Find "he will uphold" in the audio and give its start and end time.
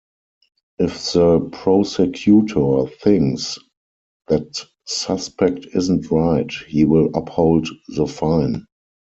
6.67-7.67